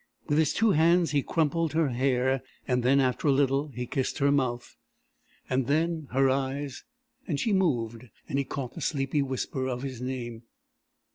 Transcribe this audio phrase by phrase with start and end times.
[0.27, 4.17] With his two hands he crumpled her hair; and then, after a little, he kissed
[4.17, 4.75] her mouth,
[5.47, 6.83] and then her eyes;
[7.27, 10.41] and she moved, and he caught the sleepy whisper of his name.